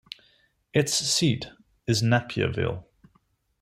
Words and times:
Its 0.73 0.95
seat 0.95 1.51
is 1.85 2.01
Napierville. 2.01 2.85